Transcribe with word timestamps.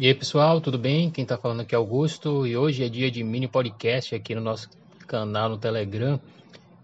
E 0.00 0.06
aí 0.06 0.14
pessoal, 0.14 0.62
tudo 0.62 0.78
bem? 0.78 1.10
Quem 1.10 1.24
está 1.24 1.36
falando 1.36 1.60
aqui 1.60 1.74
é 1.74 1.76
Augusto 1.76 2.46
e 2.46 2.56
hoje 2.56 2.82
é 2.82 2.88
dia 2.88 3.10
de 3.10 3.22
mini 3.22 3.46
podcast 3.46 4.14
aqui 4.14 4.34
no 4.34 4.40
nosso 4.40 4.70
canal 5.06 5.50
no 5.50 5.58
Telegram. 5.58 6.18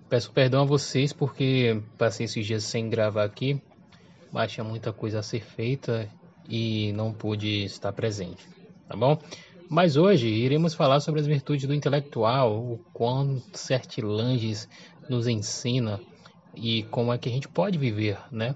Peço 0.06 0.30
perdão 0.30 0.60
a 0.60 0.66
vocês 0.66 1.14
porque 1.14 1.80
passei 1.96 2.26
esses 2.26 2.44
dias 2.44 2.64
sem 2.64 2.90
gravar 2.90 3.24
aqui, 3.24 3.58
mas 4.30 4.52
tinha 4.52 4.62
muita 4.62 4.92
coisa 4.92 5.20
a 5.20 5.22
ser 5.22 5.40
feita 5.42 6.06
e 6.46 6.92
não 6.92 7.10
pude 7.10 7.64
estar 7.64 7.90
presente, 7.90 8.46
tá 8.86 8.94
bom? 8.94 9.18
Mas 9.66 9.96
hoje 9.96 10.28
iremos 10.28 10.74
falar 10.74 11.00
sobre 11.00 11.18
as 11.18 11.26
virtudes 11.26 11.66
do 11.66 11.72
intelectual, 11.72 12.54
o 12.54 12.78
quão 12.92 13.42
Sertilanges 13.54 14.68
nos 15.08 15.26
ensina 15.26 15.98
e 16.54 16.82
como 16.90 17.10
é 17.14 17.16
que 17.16 17.30
a 17.30 17.32
gente 17.32 17.48
pode 17.48 17.78
viver, 17.78 18.18
né? 18.30 18.54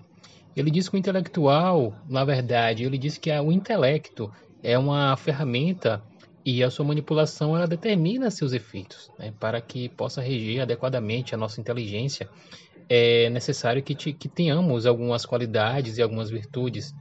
Ele 0.55 0.71
diz 0.71 0.87
que 0.87 0.97
o 0.97 0.99
intelectual, 0.99 1.95
na 2.07 2.27
verdade, 2.27 2.85
ele 2.85 2.99
diz 2.99 3.17
que 3.17 3.31
o 3.31 3.51
intelecto 3.51 4.31
é 4.63 4.79
uma 4.79 5.17
ferramenta 5.17 6.03
e 6.45 6.63
a 6.63 6.71
sua 6.71 6.85
manipulação 6.85 7.57
ela 7.57 7.67
determina 7.67 8.31
seus 8.31 8.53
efeitos. 8.53 9.11
Né? 9.19 9.33
Para 9.39 9.61
que 9.61 9.89
possa 9.91 10.21
reger 10.21 10.63
adequadamente 10.63 11.35
a 11.35 11.39
nossa 11.39 11.61
inteligência, 11.61 12.29
é 12.89 13.31
necessário 13.31 13.83
que, 13.83 13.95
te, 13.95 14.13
que 14.13 14.29
tenhamos 14.29 14.87
algumas 14.87 15.25
qualidades 15.25 15.99
e 15.99 16.03
algumas 16.03 16.31
virtudes. 16.31 16.95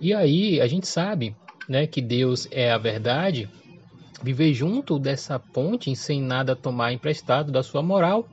E 0.00 0.14
aí 0.14 0.60
a 0.60 0.66
gente 0.66 0.86
sabe 0.86 1.34
né, 1.68 1.86
que 1.86 2.00
Deus 2.00 2.46
é 2.50 2.70
a 2.70 2.78
verdade, 2.78 3.48
viver 4.22 4.54
junto 4.54 4.98
dessa 4.98 5.38
ponte 5.38 5.94
sem 5.96 6.22
nada 6.22 6.54
tomar 6.54 6.92
emprestado 6.92 7.50
da 7.50 7.62
sua 7.62 7.82
moral 7.82 8.28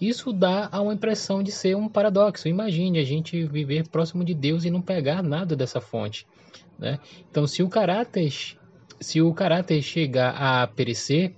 isso 0.00 0.32
dá 0.32 0.68
a 0.70 0.80
uma 0.80 0.94
impressão 0.94 1.42
de 1.42 1.50
ser 1.50 1.76
um 1.76 1.88
paradoxo. 1.88 2.48
Imagine 2.48 2.98
a 2.98 3.04
gente 3.04 3.44
viver 3.46 3.88
próximo 3.88 4.24
de 4.24 4.34
Deus 4.34 4.64
e 4.64 4.70
não 4.70 4.82
pegar 4.82 5.22
nada 5.22 5.56
dessa 5.56 5.80
fonte. 5.80 6.26
Né? 6.78 6.98
Então, 7.30 7.46
se 7.46 7.62
o 7.62 7.68
caráter, 7.68 8.32
se 9.00 9.22
o 9.22 9.32
caráter 9.32 9.80
chegar 9.82 10.30
a 10.30 10.66
perecer, 10.66 11.34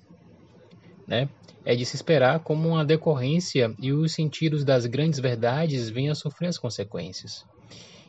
né, 1.07 1.29
é 1.65 1.77
de 1.77 1.85
se 1.85 1.97
esperar 1.97 2.41
como 2.41 2.69
uma 2.69 2.85
decorrência 2.85 3.75
e 3.79 3.93
os 3.93 4.13
sentidos 4.13 4.65
das 4.65 4.87
grandes 4.87 5.21
verdades 5.21 5.89
venham 5.89 6.13
a 6.13 6.15
sofrer 6.15 6.49
as 6.49 6.59
consequências. 6.59 7.45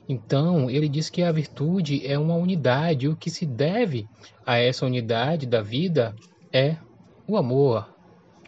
Então, 0.07 0.69
ele 0.69 0.89
diz 0.89 1.07
que 1.09 1.21
a 1.21 1.31
virtude 1.31 2.05
é 2.05 2.17
uma 2.17 2.35
unidade, 2.35 3.05
e 3.05 3.09
o 3.09 3.15
que 3.15 3.29
se 3.29 3.45
deve 3.45 4.07
a 4.43 4.57
essa 4.57 4.85
unidade 4.85 5.45
da 5.45 5.61
vida 5.61 6.15
é 6.51 6.77
o 7.27 7.37
amor, 7.37 7.87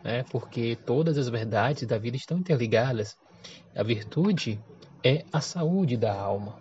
né? 0.04 0.24
porque 0.32 0.78
todas 0.86 1.18
as 1.18 1.30
verdades 1.30 1.88
da 1.88 1.98
vida 1.98 2.18
estão 2.18 2.38
interligadas. 2.38 3.18
A 3.76 3.84
virtude 3.84 4.60
é 5.04 5.26
a 5.32 5.42
saúde 5.42 5.98
da 5.98 6.14
alma. 6.14 6.56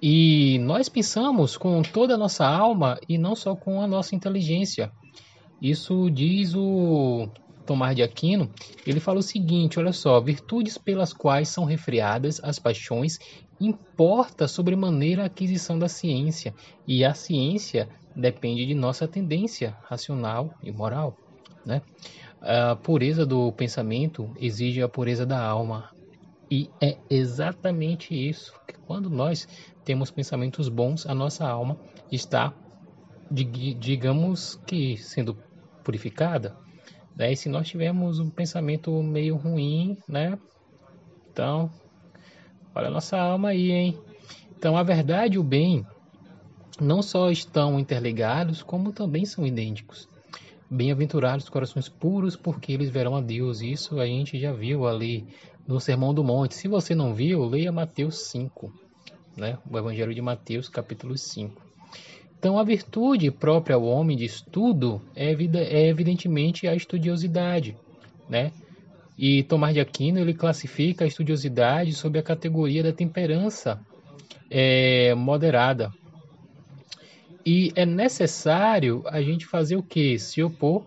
E 0.00 0.58
nós 0.58 0.88
pensamos 0.88 1.56
com 1.56 1.80
toda 1.82 2.14
a 2.14 2.18
nossa 2.18 2.44
alma 2.44 2.98
e 3.08 3.16
não 3.16 3.36
só 3.36 3.54
com 3.54 3.80
a 3.80 3.86
nossa 3.86 4.16
inteligência. 4.16 4.90
Isso 5.60 6.10
diz 6.10 6.54
o 6.56 7.28
Tomás 7.64 7.94
de 7.94 8.02
Aquino. 8.02 8.50
Ele 8.84 8.98
fala 8.98 9.20
o 9.20 9.22
seguinte: 9.22 9.78
olha 9.78 9.92
só, 9.92 10.20
virtudes 10.20 10.76
pelas 10.76 11.12
quais 11.12 11.48
são 11.48 11.64
refreadas 11.64 12.40
as 12.42 12.58
paixões 12.58 13.18
importa 13.66 14.48
sobremaneira 14.48 15.22
a 15.22 15.26
aquisição 15.26 15.78
da 15.78 15.88
ciência, 15.88 16.54
e 16.86 17.04
a 17.04 17.14
ciência 17.14 17.88
depende 18.14 18.66
de 18.66 18.74
nossa 18.74 19.08
tendência 19.08 19.76
racional 19.84 20.54
e 20.62 20.70
moral. 20.70 21.16
Né? 21.64 21.82
A 22.40 22.76
pureza 22.76 23.24
do 23.24 23.52
pensamento 23.52 24.30
exige 24.38 24.82
a 24.82 24.88
pureza 24.88 25.24
da 25.24 25.40
alma. 25.40 25.90
E 26.50 26.68
é 26.80 26.98
exatamente 27.08 28.14
isso 28.14 28.52
que 28.66 28.74
quando 28.74 29.08
nós 29.08 29.48
temos 29.84 30.10
pensamentos 30.10 30.68
bons, 30.68 31.06
a 31.06 31.14
nossa 31.14 31.48
alma 31.48 31.78
está, 32.10 32.52
digamos 33.30 34.56
que, 34.66 34.96
sendo 34.98 35.36
purificada. 35.82 36.56
Né? 37.16 37.32
E 37.32 37.36
se 37.36 37.48
nós 37.48 37.68
tivermos 37.68 38.18
um 38.18 38.28
pensamento 38.28 39.02
meio 39.02 39.36
ruim, 39.36 39.96
né? 40.06 40.38
Então, 41.30 41.70
olha 42.74 42.88
a 42.88 42.90
nossa 42.90 43.18
alma 43.18 43.50
aí, 43.50 43.70
hein? 43.70 43.98
Então, 44.56 44.76
a 44.76 44.82
verdade 44.82 45.36
e 45.36 45.38
o 45.38 45.42
bem 45.42 45.84
não 46.80 47.02
só 47.02 47.30
estão 47.30 47.78
interligados, 47.78 48.62
como 48.62 48.92
também 48.92 49.24
são 49.24 49.46
idênticos. 49.46 50.08
Bem-aventurados 50.70 51.44
os 51.44 51.50
corações 51.50 51.88
puros, 51.88 52.36
porque 52.36 52.72
eles 52.72 52.88
verão 52.88 53.14
a 53.14 53.20
Deus. 53.20 53.60
Isso 53.60 54.00
a 54.00 54.06
gente 54.06 54.38
já 54.38 54.52
viu 54.52 54.86
ali 54.86 55.26
no 55.66 55.78
Sermão 55.80 56.14
do 56.14 56.24
Monte. 56.24 56.54
Se 56.54 56.66
você 56.68 56.94
não 56.94 57.14
viu, 57.14 57.44
leia 57.44 57.70
Mateus 57.70 58.30
5, 58.30 58.72
né? 59.36 59.58
o 59.70 59.76
Evangelho 59.76 60.14
de 60.14 60.22
Mateus, 60.22 60.68
capítulo 60.68 61.16
5. 61.16 61.60
Então, 62.38 62.58
a 62.58 62.64
virtude 62.64 63.30
própria 63.30 63.76
ao 63.76 63.84
homem 63.84 64.16
de 64.16 64.24
estudo 64.24 65.00
é, 65.14 65.30
é 65.30 65.88
evidentemente 65.88 66.66
a 66.66 66.74
estudiosidade, 66.74 67.76
né? 68.28 68.50
E 69.16 69.42
Tomás 69.42 69.74
de 69.74 69.80
Aquino 69.80 70.18
ele 70.18 70.34
classifica 70.34 71.04
a 71.04 71.08
estudiosidade 71.08 71.92
sob 71.92 72.18
a 72.18 72.22
categoria 72.22 72.82
da 72.82 72.92
temperança 72.92 73.80
é, 74.50 75.14
moderada, 75.14 75.92
e 77.44 77.72
é 77.74 77.84
necessário 77.84 79.02
a 79.06 79.20
gente 79.20 79.46
fazer 79.46 79.76
o 79.76 79.82
que? 79.82 80.18
Se 80.18 80.42
opor 80.42 80.86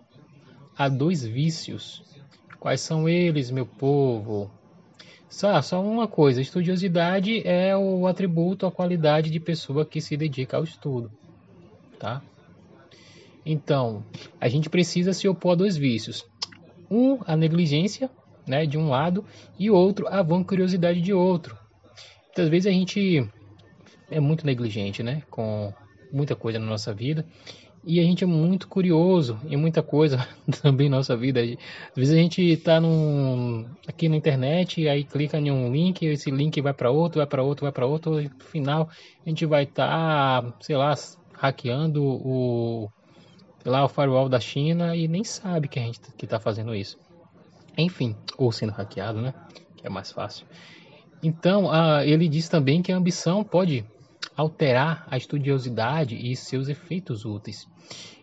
a 0.77 0.87
dois 0.87 1.23
vícios. 1.23 2.01
Quais 2.59 2.79
são 2.79 3.09
eles, 3.09 3.51
meu 3.51 3.65
povo? 3.65 4.49
Só, 5.27 5.61
só 5.61 5.83
uma 5.83 6.07
coisa: 6.07 6.41
estudiosidade 6.41 7.45
é 7.45 7.75
o 7.75 8.07
atributo, 8.07 8.65
a 8.65 8.71
qualidade 8.71 9.29
de 9.29 9.39
pessoa 9.39 9.85
que 9.85 9.99
se 9.99 10.15
dedica 10.15 10.55
ao 10.55 10.63
estudo. 10.63 11.11
Tá? 11.99 12.21
Então, 13.45 14.03
a 14.39 14.47
gente 14.47 14.69
precisa 14.69 15.13
se 15.13 15.27
opor 15.27 15.51
a 15.51 15.55
dois 15.55 15.75
vícios. 15.75 16.25
Um, 16.89 17.19
a 17.25 17.35
negligência, 17.35 18.09
né, 18.47 18.65
de 18.65 18.77
um 18.77 18.89
lado, 18.89 19.25
e 19.57 19.69
outro, 19.69 20.07
a 20.07 20.21
vã 20.21 20.43
curiosidade 20.43 21.01
de 21.01 21.13
outro. 21.13 21.57
Muitas 22.27 22.49
vezes 22.49 22.67
a 22.67 22.71
gente 22.71 23.27
é 24.09 24.19
muito 24.19 24.45
negligente, 24.45 25.01
né, 25.01 25.23
com 25.29 25.73
muita 26.11 26.35
coisa 26.35 26.59
na 26.59 26.65
nossa 26.65 26.93
vida. 26.93 27.25
E 27.87 27.99
a 27.99 28.03
gente 28.03 28.23
é 28.23 28.27
muito 28.27 28.67
curioso 28.67 29.39
em 29.47 29.55
muita 29.55 29.83
coisa 29.83 30.27
também 30.61 30.89
na 30.89 30.97
nossa 30.97 31.15
vida. 31.15 31.39
Às 31.41 31.95
vezes 31.95 32.13
a 32.13 32.17
gente 32.17 32.41
está 32.41 32.79
aqui 33.87 34.09
na 34.09 34.15
internet, 34.15 34.87
aí 34.87 35.03
clica 35.03 35.37
em 35.37 35.51
um 35.51 35.71
link, 35.71 36.03
esse 36.03 36.31
link 36.31 36.59
vai 36.61 36.73
para 36.73 36.89
outro, 36.89 37.19
vai 37.19 37.27
para 37.27 37.43
outro, 37.43 37.65
vai 37.65 37.71
para 37.71 37.85
outro, 37.85 38.19
e 38.19 38.27
no 38.27 38.43
final 38.45 38.89
a 39.23 39.29
gente 39.29 39.45
vai 39.45 39.63
estar, 39.63 40.41
tá, 40.41 40.53
sei 40.61 40.75
lá, 40.75 40.95
hackeando 41.33 42.03
o, 42.03 42.89
lá, 43.71 43.83
o 43.83 43.89
firewall 43.89 44.29
da 44.29 44.39
China 44.39 44.95
e 44.95 45.07
nem 45.07 45.23
sabe 45.23 45.67
que 45.67 45.79
a 45.79 45.81
gente 45.81 45.99
que 46.17 46.25
está 46.25 46.39
fazendo 46.39 46.73
isso. 46.73 46.97
Enfim, 47.77 48.15
ou 48.37 48.51
sendo 48.51 48.71
hackeado, 48.71 49.21
né? 49.21 49.33
Que 49.75 49.87
é 49.87 49.89
mais 49.89 50.11
fácil. 50.11 50.45
Então, 51.21 51.71
ah, 51.71 52.05
ele 52.05 52.27
diz 52.27 52.47
também 52.47 52.81
que 52.81 52.91
a 52.91 52.97
ambição 52.97 53.43
pode 53.43 53.85
alterar 54.35 55.07
a 55.09 55.17
estudiosidade 55.17 56.15
e 56.15 56.35
seus 56.35 56.67
efeitos 56.67 57.25
úteis. 57.25 57.67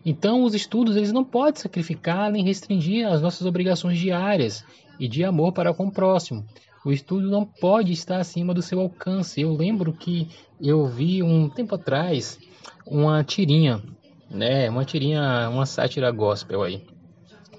Então, 0.05 0.43
os 0.43 0.53
estudos 0.53 0.95
eles 0.95 1.11
não 1.11 1.23
podem 1.23 1.61
sacrificar 1.61 2.31
nem 2.31 2.43
restringir 2.43 3.07
as 3.07 3.21
nossas 3.21 3.45
obrigações 3.45 3.97
diárias 3.97 4.63
e 4.99 5.07
de 5.07 5.23
amor 5.23 5.53
para 5.53 5.73
com 5.73 5.87
o 5.87 5.91
próximo. 5.91 6.45
O 6.85 6.91
estudo 6.91 7.29
não 7.29 7.45
pode 7.45 7.93
estar 7.93 8.17
acima 8.17 8.53
do 8.53 8.61
seu 8.61 8.79
alcance. 8.79 9.39
Eu 9.39 9.53
lembro 9.53 9.93
que 9.93 10.27
eu 10.59 10.85
vi 10.85 11.23
um 11.23 11.49
tempo 11.49 11.75
atrás 11.75 12.37
uma 12.85 13.23
tirinha, 13.23 13.81
né, 14.33 14.69
uma 14.69 14.83
tirinha, 14.83 15.47
uma 15.49 15.65
sátira 15.65 16.11
gospel 16.11 16.63
aí, 16.63 16.85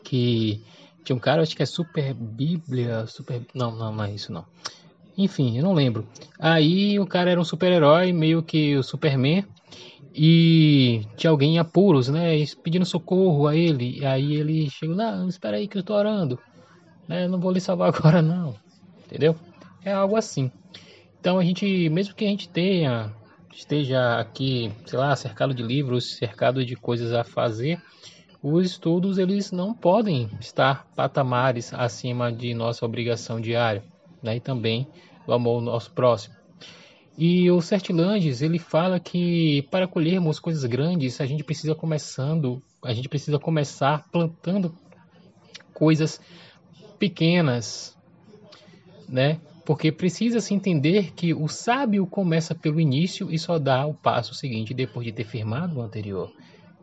que 0.02 0.62
tinha 1.04 1.14
um 1.14 1.20
cara, 1.20 1.42
acho 1.42 1.56
que 1.56 1.62
é 1.62 1.66
Super 1.66 2.12
Bíblia, 2.12 3.06
Super, 3.06 3.42
não, 3.54 3.70
não, 3.70 3.92
não 3.92 4.04
é 4.04 4.12
isso 4.12 4.32
não. 4.32 4.44
Enfim, 5.16 5.56
eu 5.56 5.62
não 5.62 5.72
lembro. 5.72 6.06
Aí 6.38 6.98
o 6.98 7.06
cara 7.06 7.30
era 7.30 7.40
um 7.40 7.44
super-herói, 7.44 8.12
meio 8.12 8.42
que 8.42 8.76
o 8.76 8.82
Superman. 8.82 9.44
E 10.12 11.02
tinha 11.16 11.30
alguém 11.30 11.56
em 11.56 11.58
apuros, 11.58 12.08
né? 12.08 12.44
Pedindo 12.62 12.84
socorro 12.84 13.46
a 13.46 13.56
ele. 13.56 13.98
E 14.00 14.06
aí 14.06 14.34
ele 14.34 14.68
chegou, 14.70 14.96
não, 14.96 15.28
espera 15.28 15.56
aí 15.56 15.68
que 15.68 15.78
eu 15.78 15.82
tô 15.82 15.94
orando. 15.94 16.38
Né? 17.08 17.28
Não 17.28 17.38
vou 17.38 17.52
lhe 17.52 17.60
salvar 17.60 17.88
agora 17.94 18.22
não. 18.22 18.54
Entendeu? 19.06 19.36
É 19.84 19.92
algo 19.92 20.16
assim. 20.16 20.50
Então 21.20 21.38
a 21.38 21.44
gente, 21.44 21.88
mesmo 21.90 22.14
que 22.14 22.24
a 22.24 22.28
gente 22.28 22.48
tenha, 22.48 23.12
esteja 23.54 24.18
aqui, 24.18 24.72
sei 24.86 24.98
lá, 24.98 25.14
cercado 25.14 25.54
de 25.54 25.62
livros, 25.62 26.16
cercado 26.16 26.64
de 26.64 26.76
coisas 26.76 27.12
a 27.12 27.24
fazer, 27.24 27.80
os 28.42 28.66
estudos 28.66 29.16
eles 29.16 29.52
não 29.52 29.72
podem 29.72 30.28
estar 30.40 30.86
patamares 30.94 31.72
acima 31.72 32.30
de 32.30 32.52
nossa 32.52 32.84
obrigação 32.84 33.40
diária 33.40 33.82
né? 34.22 34.36
e 34.36 34.40
também 34.40 34.86
o 35.26 35.32
amor 35.32 35.56
ao 35.56 35.60
nosso 35.60 35.90
próximo. 35.92 36.34
E 37.16 37.48
o 37.50 37.60
Sertilanges, 37.60 38.42
ele 38.42 38.58
fala 38.58 38.98
que 38.98 39.62
para 39.70 39.86
colhermos 39.86 40.40
coisas 40.40 40.64
grandes, 40.64 41.20
a 41.20 41.26
gente 41.26 41.44
precisa 41.44 41.74
começando, 41.74 42.60
a 42.82 42.92
gente 42.92 43.08
precisa 43.08 43.38
começar 43.38 44.04
plantando 44.10 44.76
coisas 45.72 46.20
pequenas, 46.98 47.96
né? 49.08 49.40
Porque 49.64 49.90
precisa 49.90 50.40
se 50.40 50.54
entender 50.54 51.12
que 51.12 51.32
o 51.32 51.48
sábio 51.48 52.06
começa 52.06 52.54
pelo 52.54 52.80
início 52.80 53.30
e 53.30 53.38
só 53.38 53.58
dá 53.58 53.86
o 53.86 53.94
passo 53.94 54.34
seguinte 54.34 54.74
depois 54.74 55.06
de 55.06 55.12
ter 55.12 55.24
firmado 55.24 55.78
o 55.78 55.82
anterior. 55.82 56.30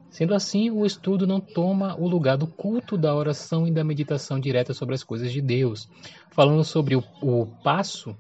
Sendo 0.10 0.34
assim, 0.34 0.70
o 0.70 0.86
estudo 0.86 1.26
não 1.26 1.40
toma 1.40 1.96
o 1.98 2.08
lugar 2.08 2.38
do 2.38 2.46
culto, 2.46 2.98
da 2.98 3.16
oração 3.16 3.66
e 3.66 3.72
da 3.72 3.84
meditação 3.84 4.40
direta 4.40 4.74
sobre 4.74 4.94
as 4.94 5.04
coisas 5.04 5.32
de 5.32 5.42
Deus. 5.42 5.88
Falando 6.32 6.66
sobre 6.66 6.96
o, 6.96 7.04
o 7.22 7.46
passo, 7.64 8.14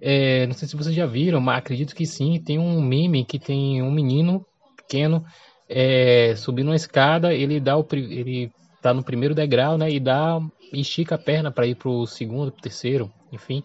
é, 0.00 0.46
não 0.46 0.52
sei 0.52 0.68
se 0.68 0.76
vocês 0.76 0.94
já 0.94 1.06
viram, 1.06 1.40
mas 1.40 1.58
acredito 1.58 1.94
que 1.94 2.04
sim. 2.04 2.38
Tem 2.38 2.58
um 2.58 2.82
meme 2.82 3.24
que 3.24 3.38
tem 3.38 3.82
um 3.82 3.90
menino 3.90 4.44
pequeno 4.76 5.24
é, 5.68 6.34
subindo 6.36 6.68
uma 6.68 6.76
escada, 6.76 7.32
ele 7.32 7.60
dá 7.60 7.78
o 7.78 7.86
ele 7.92 8.50
tá 8.82 8.94
no 8.94 9.02
primeiro 9.02 9.34
degrau, 9.34 9.76
né, 9.76 9.90
e 9.90 9.98
dá 9.98 10.40
estica 10.72 11.16
a 11.16 11.18
perna 11.18 11.50
para 11.50 11.66
ir 11.66 11.74
pro 11.74 12.06
segundo, 12.06 12.52
pro 12.52 12.62
terceiro, 12.62 13.10
enfim, 13.32 13.62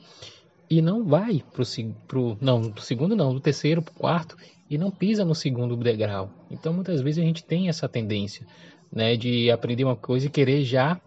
e 0.77 0.81
não 0.81 1.03
vai 1.03 1.43
pro, 1.53 1.63
pro 2.07 2.37
não, 2.41 2.71
pro 2.71 2.81
segundo 2.81 3.15
não, 3.15 3.33
do 3.33 3.39
terceiro 3.39 3.81
pro 3.81 3.93
quarto 3.93 4.35
e 4.69 4.77
não 4.77 4.89
pisa 4.89 5.23
no 5.23 5.35
segundo 5.35 5.75
degrau. 5.77 6.31
Então 6.49 6.73
muitas 6.73 7.01
vezes 7.01 7.23
a 7.23 7.25
gente 7.25 7.43
tem 7.43 7.69
essa 7.69 7.87
tendência, 7.87 8.45
né, 8.91 9.15
de 9.15 9.51
aprender 9.51 9.83
uma 9.83 9.95
coisa 9.95 10.25
e 10.25 10.29
querer 10.29 10.63
já 10.63 10.99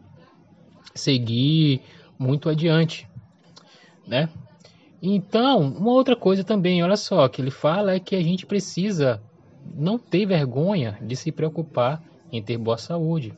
seguir 0.95 1.81
muito 2.19 2.49
adiante, 2.49 3.09
né? 4.07 4.29
Então, 5.03 5.61
uma 5.61 5.93
outra 5.93 6.17
coisa 6.17 6.43
também, 6.43 6.83
olha 6.83 6.97
só, 6.97 7.29
que 7.29 7.43
ele 7.43 7.51
fala 7.51 7.93
é 7.93 8.01
que 8.01 8.17
a 8.17 8.23
gente 8.23 8.47
precisa 8.47 9.21
não 9.75 9.99
ter 9.99 10.27
vergonha 10.27 10.99
de 11.03 11.15
se 11.15 11.31
preocupar 11.31 12.03
em 12.33 12.43
ter 12.43 12.57
boa 12.57 12.79
saúde. 12.79 13.35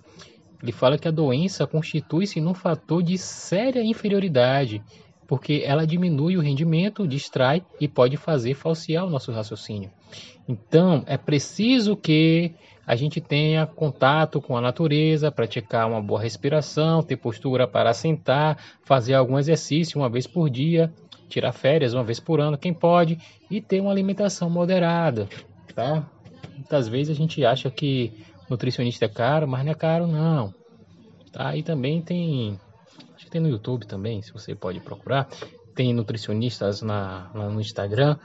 Ele 0.63 0.73
fala 0.73 0.99
que 0.99 1.09
a 1.09 1.13
doença 1.13 1.67
constitui-se 1.67 2.41
num 2.41 2.55
fator 2.55 3.03
de 3.03 3.19
séria 3.19 3.83
inferioridade, 3.83 4.83
porque 5.29 5.63
ela 5.65 5.87
diminui 5.87 6.39
o 6.39 6.41
rendimento, 6.41 7.07
distrai 7.07 7.63
e 7.79 7.87
pode 7.87 8.17
fazer 8.17 8.55
falsear 8.55 9.05
o 9.05 9.11
nosso 9.11 9.31
raciocínio. 9.31 9.91
Então, 10.49 11.05
é 11.07 11.19
preciso 11.19 11.95
que 11.95 12.55
a 12.87 12.97
gente 12.97 13.21
tenha 13.21 13.67
contato 13.67 14.41
com 14.41 14.57
a 14.57 14.63
natureza, 14.63 15.31
praticar 15.31 15.87
uma 15.87 16.01
boa 16.01 16.23
respiração, 16.23 17.03
ter 17.03 17.17
postura 17.17 17.69
para 17.69 17.93
sentar, 17.93 18.57
fazer 18.83 19.13
algum 19.13 19.39
exercício 19.39 20.01
uma 20.01 20.09
vez 20.09 20.27
por 20.27 20.49
dia, 20.49 20.91
tirar 21.29 21.53
férias 21.53 21.93
uma 21.93 22.03
vez 22.03 22.19
por 22.19 22.41
ano, 22.41 22.57
quem 22.57 22.73
pode, 22.73 23.19
e 23.51 23.61
ter 23.61 23.83
uma 23.83 23.91
alimentação 23.91 24.49
moderada, 24.49 25.29
tá? 25.75 26.09
Muitas 26.57 26.89
vezes 26.89 27.15
a 27.15 27.15
gente 27.15 27.45
acha 27.45 27.71
que 27.71 28.25
nutricionista 28.49 29.05
é 29.05 29.09
caro, 29.09 29.47
mas 29.47 29.63
não 29.63 29.73
é 29.73 29.75
caro 29.75 30.07
não. 30.07 30.55
Tá? 31.31 31.55
E 31.55 31.63
também 31.63 32.01
tem, 32.01 32.59
tem 33.31 33.41
no 33.41 33.49
YouTube 33.49 33.87
também, 33.87 34.23
se 34.23 34.33
você 34.33 34.55
pode 34.55 34.81
procurar, 34.81 35.29
tem 35.75 35.93
nutricionistas 35.93 36.83
na, 36.83 37.31
lá 37.35 37.49
no 37.49 37.61
Instagram, 37.61 38.17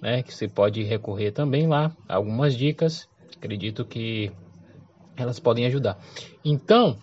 né, 0.00 0.22
que 0.22 0.34
você 0.34 0.48
pode 0.48 0.82
recorrer 0.82 1.30
também 1.30 1.66
lá, 1.66 1.94
algumas 2.08 2.56
dicas, 2.56 3.08
acredito 3.36 3.84
que 3.84 4.32
elas 5.16 5.38
podem 5.38 5.66
ajudar. 5.66 5.98
Então, 6.44 6.98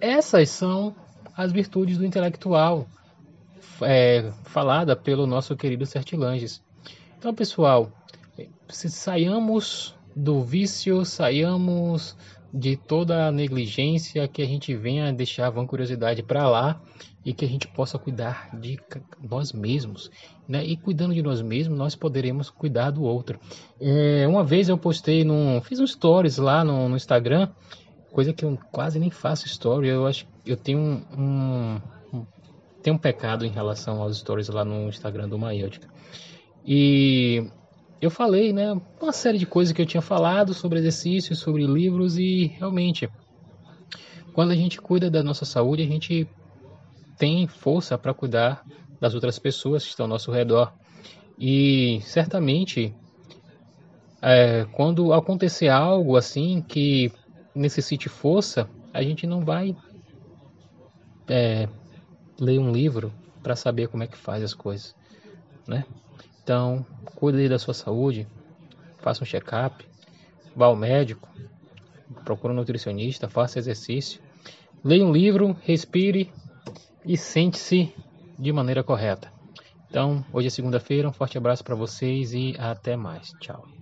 essas 0.00 0.50
são 0.50 0.94
as 1.36 1.50
virtudes 1.50 1.98
do 1.98 2.04
intelectual, 2.04 2.86
é, 3.82 4.30
falada 4.44 4.94
pelo 4.94 5.26
nosso 5.26 5.56
querido 5.56 5.84
Sertilanges. 5.84 6.62
Então, 7.18 7.34
pessoal, 7.34 7.90
saiamos 8.68 9.94
do 10.14 10.42
vício, 10.42 11.04
saiamos 11.04 12.16
de 12.54 12.76
toda 12.76 13.26
a 13.26 13.32
negligência, 13.32 14.28
que 14.28 14.40
a 14.40 14.46
gente 14.46 14.76
venha 14.76 15.12
deixar 15.12 15.48
a 15.48 15.50
vancuriosidade 15.50 16.22
para 16.22 16.48
lá 16.48 16.80
e 17.24 17.34
que 17.34 17.44
a 17.44 17.48
gente 17.48 17.66
possa 17.66 17.98
cuidar 17.98 18.48
de 18.56 18.78
nós 19.28 19.52
mesmos. 19.52 20.08
Né? 20.46 20.64
E 20.64 20.76
cuidando 20.76 21.12
de 21.12 21.20
nós 21.20 21.42
mesmos, 21.42 21.76
nós 21.76 21.96
poderemos 21.96 22.50
cuidar 22.50 22.92
do 22.92 23.02
outro. 23.02 23.40
É, 23.80 24.24
uma 24.28 24.44
vez 24.44 24.68
eu 24.68 24.78
postei, 24.78 25.24
num, 25.24 25.60
fiz 25.62 25.80
um 25.80 25.86
stories 25.86 26.38
lá 26.38 26.62
no, 26.62 26.88
no, 26.88 26.94
Instagram, 26.94 27.48
coisa 28.12 28.32
que 28.32 28.44
eu 28.44 28.56
quase 28.70 29.00
nem 29.00 29.10
faço 29.10 29.46
story. 29.46 29.88
Eu 29.88 30.06
acho 30.06 30.24
eu 30.46 30.56
tenho 30.56 30.78
um, 30.78 31.02
um, 31.18 31.80
um 32.12 32.26
tenho 32.80 32.94
um 32.94 33.00
pecado 33.00 33.44
em 33.44 33.50
relação 33.50 34.00
aos 34.00 34.18
stories 34.18 34.48
lá 34.48 34.64
no 34.64 34.88
Instagram 34.88 35.28
do 35.28 35.36
Maêutica. 35.36 35.88
E 36.64 37.50
eu 38.00 38.10
falei, 38.10 38.52
né, 38.52 38.78
uma 39.00 39.12
série 39.12 39.38
de 39.38 39.46
coisas 39.46 39.72
que 39.72 39.80
eu 39.80 39.86
tinha 39.86 40.02
falado 40.02 40.52
sobre 40.52 40.78
exercícios, 40.78 41.38
sobre 41.38 41.66
livros 41.66 42.18
e 42.18 42.46
realmente, 42.58 43.08
quando 44.32 44.50
a 44.50 44.56
gente 44.56 44.80
cuida 44.80 45.10
da 45.10 45.22
nossa 45.22 45.44
saúde, 45.44 45.82
a 45.82 45.86
gente 45.86 46.28
tem 47.16 47.46
força 47.46 47.96
para 47.96 48.12
cuidar 48.12 48.64
das 49.00 49.14
outras 49.14 49.38
pessoas 49.38 49.84
que 49.84 49.90
estão 49.90 50.04
ao 50.04 50.10
nosso 50.10 50.30
redor. 50.30 50.72
E 51.38 52.00
certamente, 52.02 52.94
é, 54.20 54.66
quando 54.72 55.12
acontecer 55.12 55.68
algo 55.68 56.16
assim 56.16 56.62
que 56.62 57.12
necessite 57.54 58.08
força, 58.08 58.68
a 58.92 59.02
gente 59.02 59.26
não 59.26 59.44
vai 59.44 59.76
é, 61.28 61.68
ler 62.38 62.58
um 62.58 62.72
livro 62.72 63.12
para 63.42 63.56
saber 63.56 63.88
como 63.88 64.02
é 64.02 64.06
que 64.06 64.16
faz 64.16 64.42
as 64.42 64.54
coisas, 64.54 64.94
né? 65.66 65.84
Então, 66.44 66.84
cuide 67.14 67.48
da 67.48 67.58
sua 67.58 67.72
saúde, 67.72 68.28
faça 68.98 69.24
um 69.24 69.26
check-up, 69.26 69.82
vá 70.54 70.66
ao 70.66 70.76
médico, 70.76 71.26
procure 72.22 72.52
um 72.52 72.56
nutricionista, 72.56 73.30
faça 73.30 73.58
exercício, 73.58 74.20
leia 74.84 75.06
um 75.06 75.10
livro, 75.10 75.56
respire 75.62 76.30
e 77.02 77.16
sente-se 77.16 77.90
de 78.38 78.52
maneira 78.52 78.84
correta. 78.84 79.32
Então, 79.88 80.22
hoje 80.30 80.48
é 80.48 80.50
segunda-feira, 80.50 81.08
um 81.08 81.12
forte 81.12 81.38
abraço 81.38 81.64
para 81.64 81.74
vocês 81.74 82.34
e 82.34 82.54
até 82.58 82.94
mais. 82.94 83.32
Tchau. 83.40 83.73